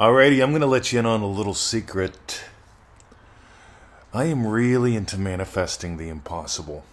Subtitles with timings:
[0.00, 2.44] Alrighty, I'm going to let you in on a little secret.
[4.14, 6.84] I am really into manifesting the impossible.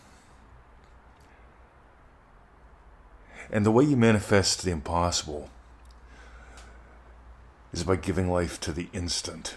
[3.49, 5.49] And the way you manifest the impossible
[7.71, 9.55] is by giving life to the instant.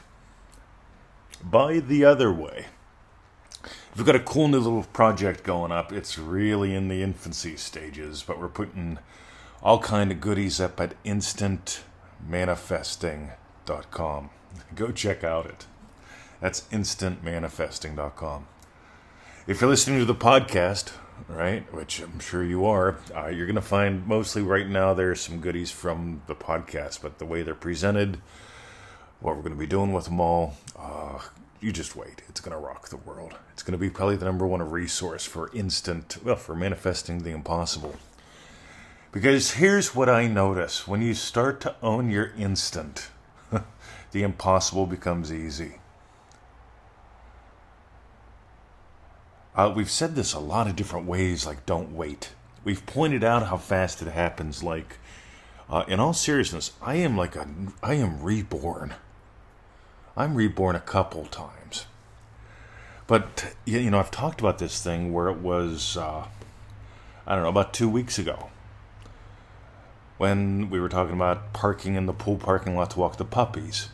[1.42, 2.66] By the other way,
[3.96, 5.92] we've got a cool new little project going up.
[5.92, 9.00] It's really in the infancy stages, but we're putting
[9.60, 10.94] all kind of goodies up at
[13.66, 14.30] instantmanifesting.com.
[14.74, 15.66] Go check out it.
[16.40, 18.46] That's instantmanifesting.com.
[19.46, 20.92] If you're listening to the podcast,
[21.28, 25.20] right, which I'm sure you are, uh, you're going to find mostly right now there's
[25.20, 28.18] some goodies from the podcast, but the way they're presented,
[29.20, 31.18] what we're going to be doing with them all, uh,
[31.60, 32.22] you just wait.
[32.28, 33.34] It's going to rock the world.
[33.52, 37.30] It's going to be probably the number one resource for instant, well, for manifesting the
[37.30, 37.96] impossible.
[39.12, 43.08] Because here's what I notice when you start to own your instant,
[44.12, 45.80] the impossible becomes easy.
[49.54, 52.30] Uh, we've said this a lot of different ways, like don't wait.
[52.64, 54.62] We've pointed out how fast it happens.
[54.62, 54.98] Like,
[55.68, 57.48] uh, in all seriousness, I am like a,
[57.82, 58.94] I am reborn.
[60.16, 61.86] I'm reborn a couple times.
[63.06, 66.26] But you know, I've talked about this thing where it was, uh,
[67.26, 68.50] I don't know, about two weeks ago,
[70.20, 73.88] when we were talking about parking in the pool parking lot to walk the puppies.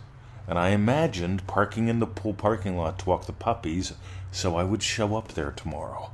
[0.48, 3.92] And I imagined parking in the pool parking lot to walk the puppies
[4.32, 6.10] so I would show up there tomorrow.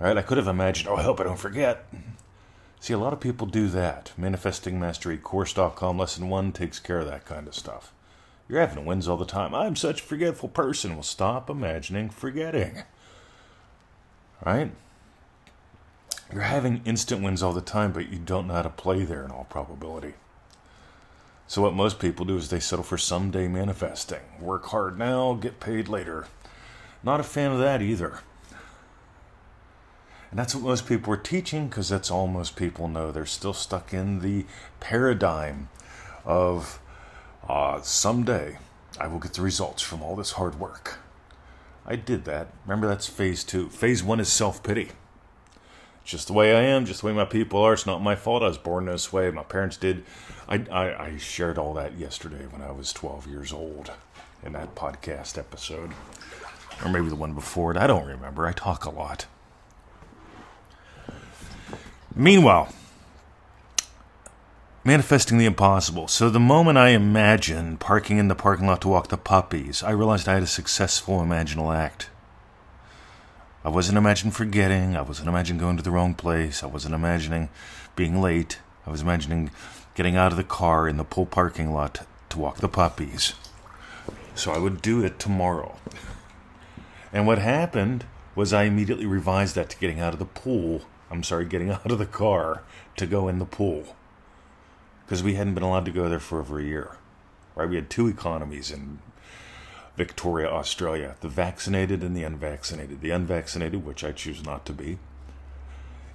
[0.00, 1.86] All right, I could have imagined, oh, I hope I don't forget.
[2.80, 4.12] See, a lot of people do that.
[4.16, 7.92] Manifesting Mastery Course.com Lesson 1 takes care of that kind of stuff.
[8.48, 9.54] You're having wins all the time.
[9.54, 10.94] I'm such a forgetful person.
[10.94, 12.84] Well, stop imagining forgetting.
[14.46, 14.70] Right?
[16.32, 19.24] You're having instant wins all the time, but you don't know how to play there
[19.24, 20.14] in all probability.
[21.46, 24.20] So, what most people do is they settle for someday manifesting.
[24.38, 26.26] Work hard now, get paid later.
[27.02, 28.20] Not a fan of that either.
[30.30, 33.10] And that's what most people are teaching because that's all most people know.
[33.10, 34.44] They're still stuck in the
[34.78, 35.70] paradigm
[36.26, 36.80] of
[37.48, 38.58] uh, someday
[39.00, 40.98] I will get the results from all this hard work.
[41.86, 42.48] I did that.
[42.66, 43.68] Remember, that's phase two.
[43.70, 44.90] Phase one is self pity.
[46.08, 47.74] Just the way I am, just the way my people are.
[47.74, 48.42] It's not my fault.
[48.42, 49.30] I was born this way.
[49.30, 50.04] My parents did.
[50.48, 53.90] I, I, I shared all that yesterday when I was 12 years old
[54.42, 55.90] in that podcast episode
[56.82, 57.76] or maybe the one before it.
[57.76, 58.46] I don't remember.
[58.46, 59.26] I talk a lot.
[62.16, 62.72] Meanwhile,
[64.82, 66.08] manifesting the impossible.
[66.08, 69.90] So the moment I imagined parking in the parking lot to walk the puppies, I
[69.90, 72.08] realized I had a successful imaginal act.
[73.68, 74.96] I wasn't imagining forgetting.
[74.96, 76.62] I wasn't imagining going to the wrong place.
[76.62, 77.50] I wasn't imagining
[77.96, 78.60] being late.
[78.86, 79.50] I was imagining
[79.94, 83.34] getting out of the car in the pool parking lot to walk the puppies.
[84.34, 85.76] So I would do it tomorrow.
[87.12, 90.86] And what happened was I immediately revised that to getting out of the pool.
[91.10, 92.62] I'm sorry, getting out of the car
[92.96, 93.94] to go in the pool.
[95.04, 96.96] Because we hadn't been allowed to go there for over a year.
[97.54, 97.68] Right?
[97.68, 99.00] We had two economies in
[99.98, 103.00] Victoria, Australia the vaccinated and the unvaccinated.
[103.00, 104.98] The unvaccinated, which I choose not to be,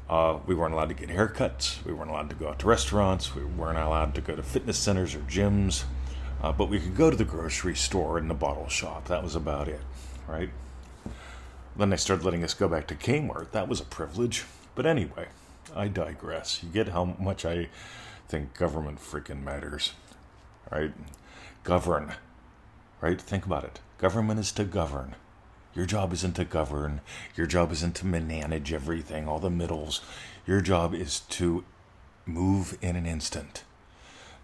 [0.09, 1.83] uh, we weren't allowed to get haircuts.
[1.85, 3.35] We weren't allowed to go out to restaurants.
[3.35, 5.83] We weren't allowed to go to fitness centers or gyms.
[6.41, 9.05] Uh, but we could go to the grocery store and the bottle shop.
[9.05, 9.81] That was about it,
[10.27, 10.49] right?
[11.75, 13.51] Then they started letting us go back to Kmart.
[13.51, 14.45] That was a privilege.
[14.75, 15.27] But anyway,
[15.75, 16.63] I digress.
[16.63, 17.69] You get how much I
[18.29, 19.91] think government freaking matters.
[20.71, 20.93] Right?
[21.63, 22.13] Govern.
[23.03, 23.19] Right?
[23.19, 23.81] Think about it.
[23.97, 25.15] Government is to govern.
[25.75, 27.01] Your job isn't to govern.
[27.35, 29.99] Your job isn't to manage everything, all the middles.
[30.47, 31.65] Your job is to
[32.25, 33.65] move in an instant.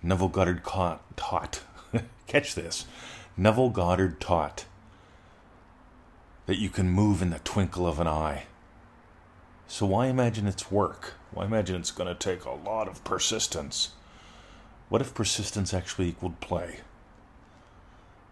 [0.03, 1.61] Neville Goddard taught.
[2.27, 2.83] Catch this.
[3.37, 4.65] Neville Goddard taught
[6.45, 8.43] that you can move in the twinkle of an eye.
[9.69, 11.13] So why imagine it's work?
[11.31, 13.91] Why imagine it's going to take a lot of persistence?
[14.89, 16.81] What if persistence actually equaled play?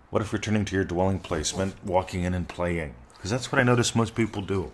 [0.10, 2.96] What if returning to your dwelling place meant walking in and playing?
[3.16, 4.72] Because that's what I notice most people do.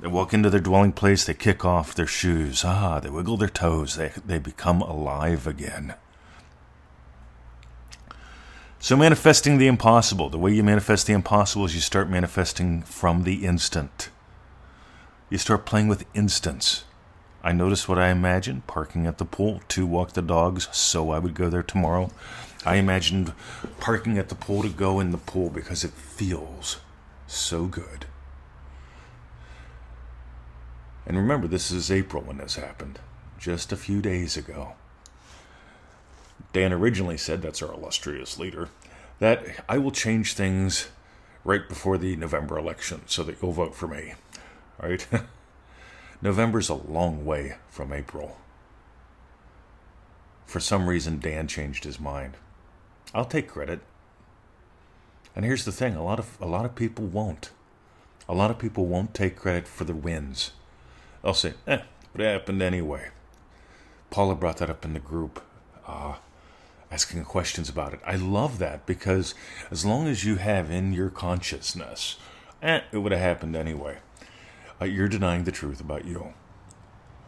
[0.00, 3.48] They walk into their dwelling place, they kick off their shoes, ah, they wiggle their
[3.48, 5.94] toes, they, they become alive again.
[8.80, 10.28] So, manifesting the impossible.
[10.28, 14.10] The way you manifest the impossible is you start manifesting from the instant.
[15.30, 16.84] You start playing with instants.
[17.44, 21.18] I noticed what I imagined parking at the pool to walk the dogs so I
[21.18, 22.10] would go there tomorrow.
[22.64, 23.34] I imagined
[23.80, 26.78] parking at the pool to go in the pool because it feels
[27.26, 28.06] so good.
[31.06, 32.98] And remember, this is April when this happened,
[33.38, 34.72] just a few days ago.
[36.54, 38.70] Dan originally said, that's our illustrious leader,
[39.18, 40.88] that I will change things
[41.44, 44.14] right before the November election so that you'll vote for me.
[44.82, 45.06] Right?
[46.24, 48.38] November's a long way from April.
[50.46, 52.38] For some reason, Dan changed his mind.
[53.12, 53.80] I'll take credit.
[55.36, 57.50] And here's the thing: a lot of a lot of people won't.
[58.26, 60.52] A lot of people won't take credit for the wins.
[61.22, 61.82] They'll say, "Eh,
[62.14, 63.10] it happened anyway."
[64.08, 65.42] Paula brought that up in the group,
[65.86, 66.14] uh,
[66.90, 68.00] asking questions about it.
[68.06, 69.34] I love that because
[69.70, 72.16] as long as you have in your consciousness,
[72.62, 73.98] eh, it would have happened anyway.
[74.80, 76.34] Uh, you're denying the truth about you.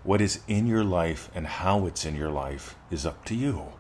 [0.03, 3.73] What is in your life and how it's in your life is up to you.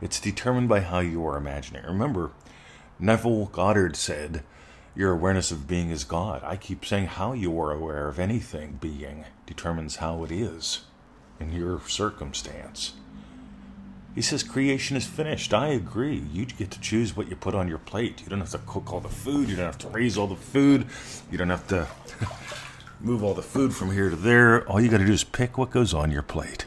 [0.00, 1.84] It's determined by how you are imagining.
[1.84, 2.30] Remember,
[2.98, 4.44] Neville Goddard said,
[4.94, 6.42] Your awareness of being is God.
[6.44, 10.84] I keep saying how you are aware of anything being determines how it is
[11.38, 12.94] in your circumstance.
[14.14, 15.54] He says creation is finished.
[15.54, 16.22] I agree.
[16.32, 18.22] You get to choose what you put on your plate.
[18.22, 19.48] You don't have to cook all the food.
[19.48, 20.86] You don't have to raise all the food.
[21.30, 21.86] You don't have to
[23.00, 24.68] move all the food from here to there.
[24.68, 26.66] All you got to do is pick what goes on your plate.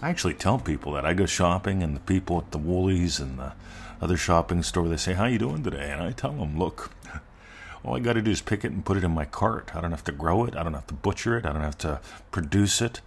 [0.00, 3.38] I actually tell people that I go shopping, and the people at the Woolies and
[3.38, 3.52] the
[4.00, 6.90] other shopping store they say, "How you doing today?" And I tell them, "Look,
[7.84, 9.76] all I got to do is pick it and put it in my cart.
[9.76, 10.56] I don't have to grow it.
[10.56, 11.46] I don't have to butcher it.
[11.46, 12.00] I don't have to
[12.32, 13.00] produce it.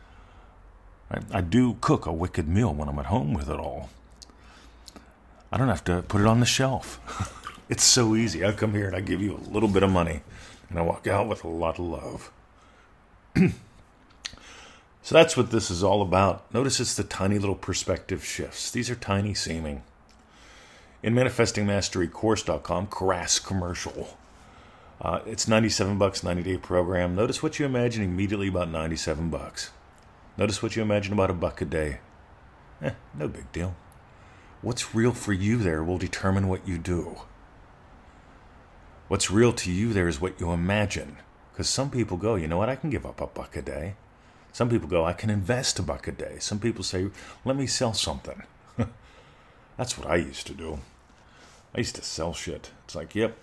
[1.11, 3.89] I, I do cook a wicked meal when I'm at home with it all.
[5.51, 6.99] I don't have to put it on the shelf.
[7.69, 8.45] it's so easy.
[8.45, 10.21] I come here and I give you a little bit of money,
[10.69, 12.31] and I walk out with a lot of love."
[15.05, 16.51] So that's what this is all about.
[16.51, 18.71] Notice it's the tiny little perspective shifts.
[18.71, 19.83] These are tiny seeming.
[21.03, 24.17] In manifestingmasterycourse.com, crass commercial.
[24.99, 27.13] Uh, it's 97 bucks, 90 day program.
[27.13, 29.69] Notice what you imagine immediately about 97 bucks.
[30.37, 31.99] Notice what you imagine about a buck a day.
[32.81, 33.75] Eh, no big deal.
[34.61, 37.17] What's real for you there will determine what you do.
[39.07, 41.17] What's real to you there is what you imagine.
[41.51, 43.95] Because some people go, you know what, I can give up a buck a day.
[44.51, 46.37] Some people go, I can invest a buck a day.
[46.39, 47.09] Some people say,
[47.45, 48.43] let me sell something.
[49.77, 50.79] That's what I used to do.
[51.73, 52.71] I used to sell shit.
[52.85, 53.37] It's like, yep,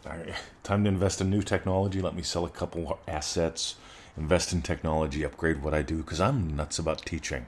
[0.63, 2.01] time to invest in new technology.
[2.01, 3.77] Let me sell a couple assets,
[4.17, 7.47] invest in technology, upgrade what I do, because I'm nuts about teaching.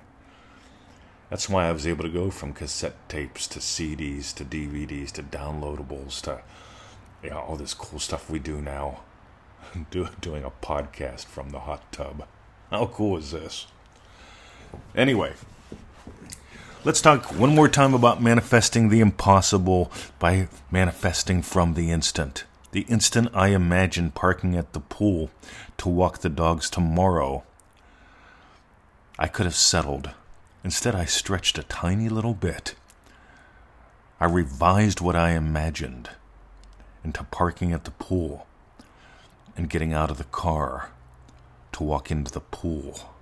[1.31, 5.23] That's why I was able to go from cassette tapes to CDs to DVDs to
[5.23, 6.43] downloadables to
[7.23, 9.01] you know, all this cool stuff we do now.
[9.91, 12.27] do, doing a podcast from the hot tub.
[12.71, 13.67] How cool is this?
[14.95, 15.35] Anyway,
[16.85, 22.45] let's talk one more time about manifesting the impossible by manifesting from the instant.
[22.75, 25.31] The instant I imagine parking at the pool
[25.77, 27.45] to walk the dogs tomorrow,
[29.17, 30.11] I could have settled.
[30.65, 32.75] Instead, I stretched a tiny little bit.
[34.19, 36.11] I revised what I imagined
[37.05, 38.45] into parking at the pool
[39.57, 40.91] and getting out of the car
[41.75, 43.15] to walk into the pool.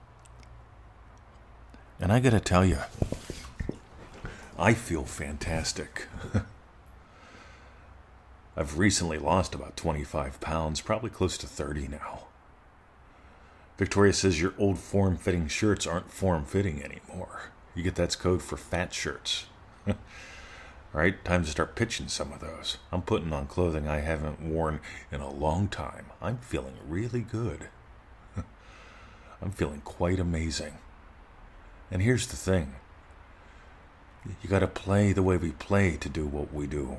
[2.01, 2.79] And I gotta tell you,
[4.59, 6.07] I feel fantastic.
[8.57, 12.25] I've recently lost about 25 pounds, probably close to 30 now.
[13.79, 17.51] Victoria says your old form fitting shirts aren't form fitting anymore.
[17.75, 19.47] You get that's code for fat shirts.
[19.89, 19.95] All
[21.01, 22.77] right, time to start pitching some of those.
[22.93, 24.81] I'm putting on clothing I haven't worn
[25.11, 26.07] in a long time.
[26.21, 27.69] I'm feeling really good.
[29.43, 30.75] I'm feeling quite amazing.
[31.91, 32.75] And here's the thing
[34.43, 36.99] you got to play the way we play to do what we do.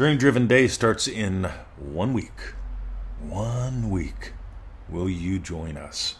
[0.00, 2.54] Dream Driven Day starts in one week.
[3.20, 4.32] One week.
[4.88, 6.14] Will you join us?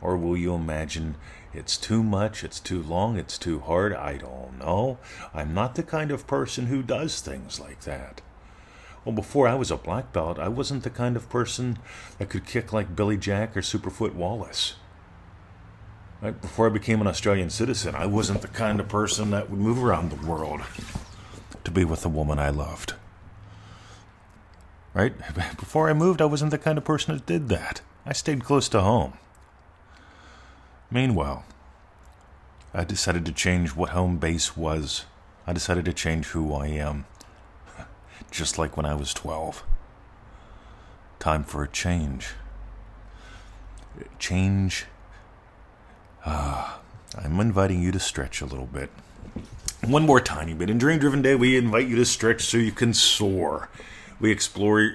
[0.00, 1.16] Or will you imagine
[1.52, 3.92] it's too much, it's too long, it's too hard?
[3.92, 4.98] I don't know.
[5.34, 8.20] I'm not the kind of person who does things like that.
[9.04, 11.80] Well, before I was a black belt, I wasn't the kind of person
[12.18, 14.76] that could kick like Billy Jack or Superfoot Wallace.
[16.22, 19.58] Right before I became an Australian citizen, I wasn't the kind of person that would
[19.58, 20.60] move around the world
[21.64, 22.94] to be with the woman I loved.
[24.94, 25.14] Right?
[25.58, 27.80] Before I moved, I wasn't the kind of person that did that.
[28.06, 29.14] I stayed close to home.
[30.90, 31.44] Meanwhile,
[32.72, 35.04] I decided to change what home base was.
[35.46, 37.06] I decided to change who I am
[38.30, 39.62] just like when I was 12.
[41.18, 42.28] Time for a change.
[44.18, 44.86] Change.
[46.24, 46.80] Ah,
[47.16, 48.90] I'm inviting you to stretch a little bit.
[49.84, 50.70] One more tiny bit.
[50.70, 53.68] In Dream Driven Day, we invite you to stretch so you can soar.
[54.20, 54.92] We explore.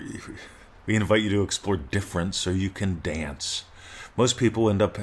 [0.86, 3.64] We invite you to explore difference so you can dance.
[4.18, 4.98] Most people end up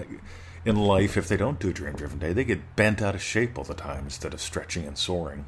[0.65, 3.57] in life, if they don't do dream driven day, they get bent out of shape
[3.57, 5.47] all the time instead of stretching and soaring.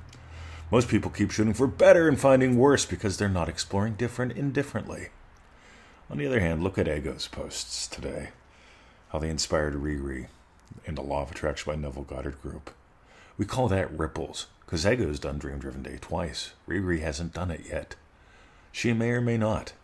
[0.70, 5.08] Most people keep shooting for better and finding worse because they're not exploring different indifferently.
[6.10, 8.30] On the other hand, look at Ego's posts today,
[9.10, 10.28] how they inspired Riri
[10.86, 12.70] in The Law of Attraction by Neville Goddard Group.
[13.36, 16.52] We call that ripples, because Ego's done Dream Driven Day twice.
[16.66, 17.96] Riri hasn't done it yet.
[18.72, 19.74] She may or may not.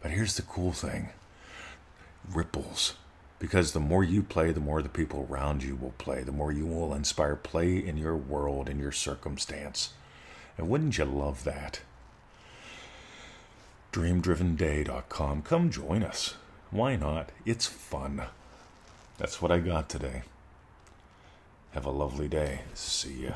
[0.00, 1.10] But here's the cool thing
[2.32, 2.94] ripples.
[3.38, 6.50] Because the more you play, the more the people around you will play, the more
[6.50, 9.92] you will inspire play in your world, in your circumstance.
[10.56, 11.80] And wouldn't you love that?
[13.92, 15.42] DreamDrivenDay.com.
[15.42, 16.34] Come join us.
[16.70, 17.30] Why not?
[17.44, 18.22] It's fun.
[19.18, 20.22] That's what I got today.
[21.72, 22.60] Have a lovely day.
[22.72, 23.34] See ya.